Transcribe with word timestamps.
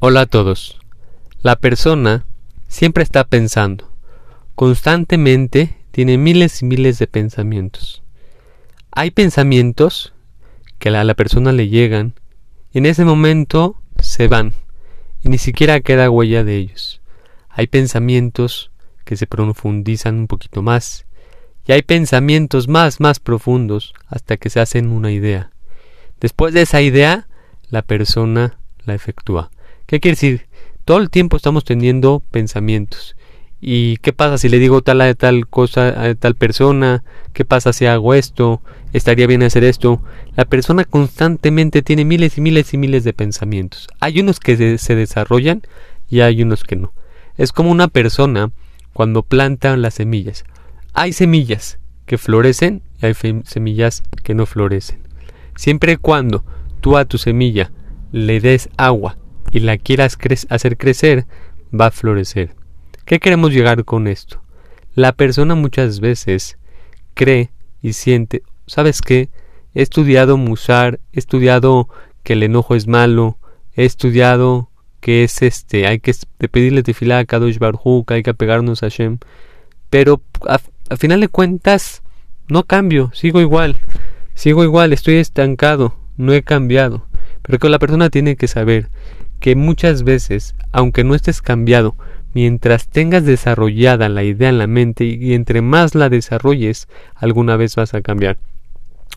Hola 0.00 0.20
a 0.20 0.26
todos. 0.26 0.78
La 1.42 1.56
persona 1.56 2.24
siempre 2.68 3.02
está 3.02 3.24
pensando. 3.24 3.90
Constantemente 4.54 5.74
tiene 5.90 6.18
miles 6.18 6.62
y 6.62 6.66
miles 6.66 7.00
de 7.00 7.08
pensamientos. 7.08 8.04
Hay 8.92 9.10
pensamientos 9.10 10.14
que 10.78 10.90
a 10.90 11.02
la 11.02 11.14
persona 11.14 11.50
le 11.50 11.68
llegan 11.68 12.14
y 12.72 12.78
en 12.78 12.86
ese 12.86 13.04
momento 13.04 13.74
se 13.98 14.28
van 14.28 14.52
y 15.24 15.30
ni 15.30 15.38
siquiera 15.38 15.80
queda 15.80 16.10
huella 16.10 16.44
de 16.44 16.54
ellos. 16.54 17.00
Hay 17.48 17.66
pensamientos 17.66 18.70
que 19.04 19.16
se 19.16 19.26
profundizan 19.26 20.14
un 20.14 20.26
poquito 20.28 20.62
más 20.62 21.06
y 21.66 21.72
hay 21.72 21.82
pensamientos 21.82 22.68
más, 22.68 23.00
más 23.00 23.18
profundos 23.18 23.94
hasta 24.06 24.36
que 24.36 24.48
se 24.48 24.60
hacen 24.60 24.92
una 24.92 25.10
idea. 25.10 25.50
Después 26.20 26.54
de 26.54 26.62
esa 26.62 26.82
idea, 26.82 27.26
la 27.68 27.82
persona 27.82 28.58
la 28.84 28.94
efectúa. 28.94 29.50
¿Qué 29.88 30.00
quiere 30.00 30.16
decir? 30.16 30.48
Todo 30.84 30.98
el 30.98 31.08
tiempo 31.08 31.38
estamos 31.38 31.64
teniendo 31.64 32.22
pensamientos. 32.30 33.16
¿Y 33.58 33.96
qué 33.96 34.12
pasa 34.12 34.36
si 34.36 34.50
le 34.50 34.58
digo 34.58 34.82
tal 34.82 35.00
a 35.00 35.14
tal 35.14 35.48
cosa 35.48 36.04
a 36.04 36.14
tal 36.14 36.34
persona? 36.34 37.04
¿Qué 37.32 37.46
pasa 37.46 37.72
si 37.72 37.86
hago 37.86 38.12
esto? 38.12 38.60
¿Estaría 38.92 39.26
bien 39.26 39.42
hacer 39.42 39.64
esto? 39.64 40.02
La 40.36 40.44
persona 40.44 40.84
constantemente 40.84 41.80
tiene 41.80 42.04
miles 42.04 42.36
y 42.36 42.42
miles 42.42 42.74
y 42.74 42.76
miles 42.76 43.02
de 43.02 43.14
pensamientos. 43.14 43.88
Hay 43.98 44.20
unos 44.20 44.40
que 44.40 44.76
se 44.76 44.94
desarrollan 44.94 45.62
y 46.10 46.20
hay 46.20 46.42
unos 46.42 46.64
que 46.64 46.76
no. 46.76 46.92
Es 47.38 47.52
como 47.52 47.70
una 47.70 47.88
persona 47.88 48.50
cuando 48.92 49.22
planta 49.22 49.74
las 49.78 49.94
semillas. 49.94 50.44
Hay 50.92 51.14
semillas 51.14 51.78
que 52.04 52.18
florecen 52.18 52.82
y 53.00 53.06
hay 53.06 53.14
semillas 53.14 54.02
que 54.22 54.34
no 54.34 54.44
florecen. 54.44 54.98
Siempre 55.56 55.92
y 55.92 55.96
cuando 55.96 56.44
tú 56.82 56.98
a 56.98 57.06
tu 57.06 57.16
semilla 57.16 57.72
le 58.12 58.40
des 58.40 58.68
agua 58.76 59.16
y 59.50 59.60
la 59.60 59.78
quieras 59.78 60.18
hacer 60.48 60.76
crecer, 60.76 61.26
va 61.78 61.86
a 61.86 61.90
florecer. 61.90 62.54
¿Qué 63.04 63.18
queremos 63.20 63.52
llegar 63.52 63.84
con 63.84 64.06
esto? 64.06 64.42
La 64.94 65.12
persona 65.12 65.54
muchas 65.54 66.00
veces 66.00 66.58
cree 67.14 67.50
y 67.82 67.92
siente, 67.92 68.42
¿sabes 68.66 69.00
qué? 69.00 69.28
He 69.74 69.82
estudiado 69.82 70.36
musar, 70.36 71.00
he 71.12 71.18
estudiado 71.18 71.88
que 72.22 72.34
el 72.34 72.42
enojo 72.42 72.74
es 72.74 72.86
malo, 72.86 73.38
he 73.74 73.84
estudiado 73.84 74.70
que 75.00 75.24
es 75.24 75.42
este, 75.42 75.86
hay 75.86 76.00
que 76.00 76.12
pedirle 76.50 76.82
tefilá 76.82 77.20
a 77.20 77.24
Kadosh 77.24 77.58
Barhu, 77.58 78.04
que 78.04 78.14
hay 78.14 78.22
que 78.22 78.30
apegarnos 78.30 78.82
a 78.82 78.88
Shem, 78.88 79.18
pero 79.90 80.20
a, 80.46 80.58
a 80.90 80.96
final 80.96 81.20
de 81.20 81.28
cuentas 81.28 82.02
no 82.48 82.64
cambio, 82.64 83.10
sigo 83.14 83.40
igual, 83.40 83.76
sigo 84.34 84.64
igual, 84.64 84.92
estoy 84.92 85.16
estancado, 85.16 85.96
no 86.16 86.32
he 86.32 86.42
cambiado. 86.42 87.06
Pero 87.42 87.58
que 87.58 87.68
la 87.68 87.78
persona 87.78 88.10
tiene 88.10 88.36
que 88.36 88.48
saber 88.48 88.90
que 89.40 89.56
muchas 89.56 90.02
veces, 90.02 90.54
aunque 90.72 91.04
no 91.04 91.14
estés 91.14 91.42
cambiado, 91.42 91.96
mientras 92.34 92.88
tengas 92.88 93.24
desarrollada 93.24 94.08
la 94.08 94.24
idea 94.24 94.48
en 94.48 94.58
la 94.58 94.66
mente 94.66 95.04
y 95.04 95.34
entre 95.34 95.62
más 95.62 95.94
la 95.94 96.08
desarrolles, 96.08 96.88
alguna 97.14 97.56
vez 97.56 97.76
vas 97.76 97.94
a 97.94 98.02
cambiar. 98.02 98.38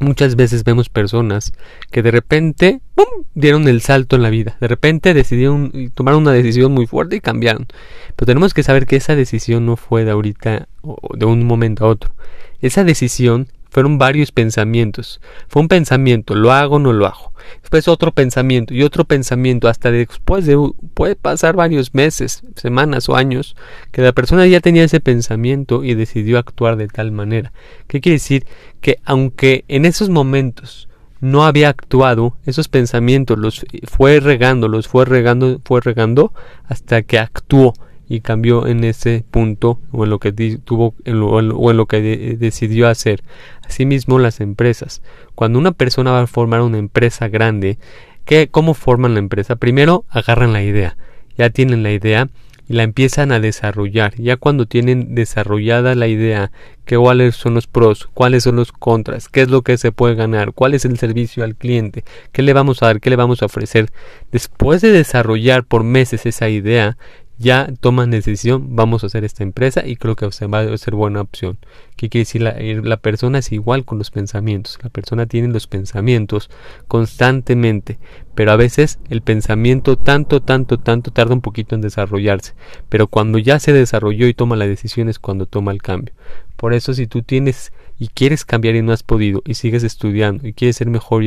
Muchas 0.00 0.36
veces 0.36 0.62
vemos 0.62 0.88
personas 0.88 1.52
que 1.90 2.02
de 2.02 2.12
repente 2.12 2.80
¡pum! 2.94 3.24
dieron 3.34 3.66
el 3.66 3.80
salto 3.80 4.14
en 4.14 4.22
la 4.22 4.30
vida, 4.30 4.56
de 4.60 4.68
repente 4.68 5.12
decidieron 5.12 5.90
tomar 5.94 6.14
una 6.14 6.30
decisión 6.30 6.72
muy 6.72 6.86
fuerte 6.86 7.16
y 7.16 7.20
cambiaron. 7.20 7.66
Pero 8.14 8.26
tenemos 8.26 8.54
que 8.54 8.62
saber 8.62 8.86
que 8.86 8.96
esa 8.96 9.16
decisión 9.16 9.66
no 9.66 9.76
fue 9.76 10.04
de 10.04 10.12
ahorita 10.12 10.68
o 10.82 10.96
de 11.16 11.26
un 11.26 11.44
momento 11.44 11.84
a 11.84 11.88
otro. 11.88 12.12
Esa 12.60 12.84
decisión 12.84 13.48
fueron 13.70 13.98
varios 13.98 14.32
pensamientos. 14.32 15.20
Fue 15.48 15.62
un 15.62 15.68
pensamiento, 15.68 16.34
lo 16.34 16.52
hago 16.52 16.78
no 16.78 16.92
lo 16.92 17.06
hago. 17.06 17.32
Después 17.60 17.88
otro 17.88 18.12
pensamiento 18.12 18.74
y 18.74 18.82
otro 18.82 19.04
pensamiento, 19.04 19.68
hasta 19.68 19.90
después 19.90 20.46
de 20.46 20.58
puede 20.94 21.16
pasar 21.16 21.56
varios 21.56 21.94
meses, 21.94 22.42
semanas 22.56 23.08
o 23.08 23.16
años, 23.16 23.56
que 23.92 24.02
la 24.02 24.12
persona 24.12 24.46
ya 24.46 24.60
tenía 24.60 24.84
ese 24.84 25.00
pensamiento 25.00 25.84
y 25.84 25.94
decidió 25.94 26.38
actuar 26.38 26.76
de 26.76 26.88
tal 26.88 27.12
manera. 27.12 27.52
¿Qué 27.86 28.00
quiere 28.00 28.14
decir? 28.14 28.46
Que 28.80 28.98
aunque 29.04 29.64
en 29.68 29.84
esos 29.84 30.10
momentos 30.10 30.88
no 31.20 31.44
había 31.44 31.68
actuado, 31.68 32.36
esos 32.46 32.68
pensamientos 32.68 33.38
los 33.38 33.66
fue 33.84 34.20
regando, 34.20 34.68
los 34.68 34.88
fue 34.88 35.04
regando, 35.04 35.60
fue 35.64 35.80
regando 35.80 36.32
hasta 36.66 37.02
que 37.02 37.18
actuó 37.18 37.74
y 38.08 38.20
cambió 38.20 38.66
en 38.66 38.84
ese 38.84 39.24
punto 39.30 39.78
o 39.92 40.04
en 40.04 40.10
lo 40.10 40.18
que 40.18 40.32
tuvo 40.32 40.94
o 41.06 41.70
en 41.70 41.76
lo 41.76 41.86
que 41.86 42.00
decidió 42.38 42.88
hacer. 42.88 43.22
Asimismo 43.62 44.18
las 44.18 44.40
empresas. 44.40 45.02
Cuando 45.34 45.58
una 45.58 45.72
persona 45.72 46.12
va 46.12 46.22
a 46.22 46.26
formar 46.26 46.62
una 46.62 46.78
empresa 46.78 47.28
grande, 47.28 47.78
¿qué, 48.24 48.48
¿cómo 48.48 48.74
forman 48.74 49.14
la 49.14 49.20
empresa? 49.20 49.56
Primero 49.56 50.04
agarran 50.08 50.52
la 50.52 50.62
idea, 50.62 50.96
ya 51.36 51.50
tienen 51.50 51.82
la 51.82 51.92
idea 51.92 52.28
y 52.68 52.74
la 52.74 52.82
empiezan 52.82 53.32
a 53.32 53.40
desarrollar. 53.40 54.14
Ya 54.16 54.36
cuando 54.36 54.66
tienen 54.66 55.14
desarrollada 55.14 55.94
la 55.94 56.06
idea, 56.06 56.50
que 56.84 56.96
cuáles 56.96 57.34
son 57.34 57.54
los 57.54 57.66
pros, 57.66 58.08
cuáles 58.14 58.44
son 58.44 58.56
los 58.56 58.72
contras, 58.72 59.28
qué 59.28 59.42
es 59.42 59.48
lo 59.48 59.62
que 59.62 59.76
se 59.78 59.92
puede 59.92 60.14
ganar, 60.14 60.52
cuál 60.52 60.74
es 60.74 60.84
el 60.84 60.98
servicio 60.98 61.44
al 61.44 61.56
cliente, 61.56 62.04
qué 62.32 62.42
le 62.42 62.52
vamos 62.52 62.82
a 62.82 62.86
dar, 62.86 63.00
qué 63.00 63.10
le 63.10 63.16
vamos 63.16 63.42
a 63.42 63.46
ofrecer. 63.46 63.90
Después 64.32 64.82
de 64.82 64.92
desarrollar 64.92 65.64
por 65.64 65.82
meses 65.82 66.26
esa 66.26 66.48
idea, 66.48 66.96
ya 67.38 67.72
toman 67.80 68.10
decisión, 68.10 68.74
vamos 68.74 69.02
a 69.02 69.06
hacer 69.06 69.24
esta 69.24 69.44
empresa 69.44 69.86
y 69.86 69.96
creo 69.96 70.16
que 70.16 70.26
va 70.26 70.58
a 70.60 70.76
ser 70.78 70.94
buena 70.94 71.20
opción. 71.20 71.58
¿Qué 71.96 72.08
quiere 72.08 72.22
decir? 72.22 72.42
La, 72.42 72.50
eh, 72.50 72.80
la, 72.82 72.96
persona 72.96 73.38
es 73.38 73.52
igual 73.52 73.84
con 73.84 73.98
los 73.98 74.10
pensamientos. 74.10 74.78
La 74.82 74.90
persona 74.90 75.26
tiene 75.26 75.48
los 75.48 75.68
pensamientos 75.68 76.50
constantemente, 76.88 77.98
pero 78.34 78.50
a 78.50 78.56
veces 78.56 78.98
el 79.08 79.22
pensamiento 79.22 79.96
tanto, 79.96 80.42
tanto, 80.42 80.78
tanto 80.78 81.12
tarda 81.12 81.34
un 81.34 81.40
poquito 81.40 81.74
en 81.74 81.80
desarrollarse. 81.80 82.54
Pero 82.88 83.06
cuando 83.06 83.38
ya 83.38 83.60
se 83.60 83.72
desarrolló 83.72 84.26
y 84.26 84.34
toma 84.34 84.56
la 84.56 84.66
decisión 84.66 85.08
es 85.08 85.18
cuando 85.18 85.46
toma 85.46 85.70
el 85.70 85.80
cambio. 85.80 86.14
Por 86.56 86.74
eso 86.74 86.92
si 86.92 87.06
tú 87.06 87.22
tienes 87.22 87.72
y 87.98 88.08
quieres 88.08 88.44
cambiar 88.44 88.74
y 88.74 88.82
no 88.82 88.92
has 88.92 89.02
podido 89.02 89.42
y 89.44 89.54
sigues 89.54 89.84
estudiando 89.84 90.46
y 90.46 90.52
quieres 90.52 90.76
ser 90.76 90.88
mejor 90.88 91.22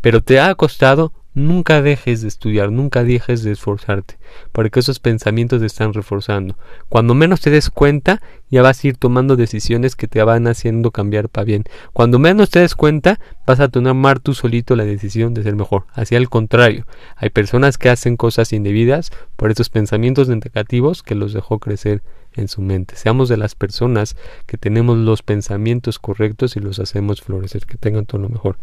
pero 0.00 0.22
te 0.22 0.40
ha 0.40 0.54
costado, 0.54 1.12
Nunca 1.34 1.82
dejes 1.82 2.22
de 2.22 2.28
estudiar, 2.28 2.72
nunca 2.72 3.04
dejes 3.04 3.42
de 3.42 3.52
esforzarte, 3.52 4.18
porque 4.50 4.80
esos 4.80 4.98
pensamientos 4.98 5.60
te 5.60 5.66
están 5.66 5.92
reforzando. 5.92 6.56
Cuando 6.88 7.14
menos 7.14 7.40
te 7.40 7.50
des 7.50 7.70
cuenta, 7.70 8.20
ya 8.50 8.62
vas 8.62 8.82
a 8.82 8.88
ir 8.88 8.96
tomando 8.96 9.36
decisiones 9.36 9.94
que 9.94 10.08
te 10.08 10.22
van 10.22 10.48
haciendo 10.48 10.90
cambiar 10.90 11.28
para 11.28 11.44
bien. 11.44 11.64
Cuando 11.92 12.18
menos 12.18 12.50
te 12.50 12.60
des 12.60 12.74
cuenta, 12.74 13.20
vas 13.46 13.60
a 13.60 13.68
tomar 13.68 14.20
tú 14.20 14.34
solito 14.34 14.74
la 14.74 14.84
decisión 14.84 15.34
de 15.34 15.42
ser 15.42 15.54
mejor. 15.54 15.84
Así 15.92 16.16
al 16.16 16.28
contrario, 16.28 16.86
hay 17.16 17.30
personas 17.30 17.78
que 17.78 17.90
hacen 17.90 18.16
cosas 18.16 18.52
indebidas 18.52 19.10
por 19.36 19.50
esos 19.50 19.70
pensamientos 19.70 20.28
negativos 20.28 21.02
que 21.02 21.14
los 21.14 21.34
dejó 21.34 21.58
crecer 21.58 22.02
en 22.34 22.48
su 22.48 22.62
mente. 22.62 22.96
Seamos 22.96 23.28
de 23.28 23.36
las 23.36 23.54
personas 23.54 24.16
que 24.46 24.58
tenemos 24.58 24.96
los 24.96 25.22
pensamientos 25.22 25.98
correctos 25.98 26.56
y 26.56 26.60
los 26.60 26.78
hacemos 26.78 27.20
florecer. 27.20 27.66
Que 27.66 27.76
tengan 27.76 28.06
todo 28.06 28.20
lo 28.20 28.28
mejor. 28.28 28.58